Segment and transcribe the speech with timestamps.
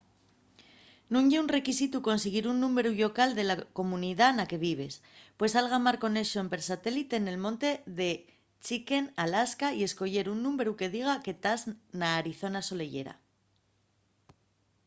[1.11, 4.95] nun ye requisitu consiguir un númberu llocal de la comunidá na que vives
[5.37, 8.09] pues algamar conexón per satélite nel monte de
[8.65, 11.61] chicken alaska y escoyer un númberu que diga que tas
[11.99, 13.13] na arizona soleyera